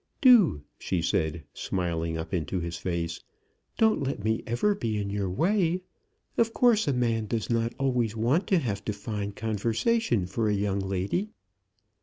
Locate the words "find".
8.93-9.35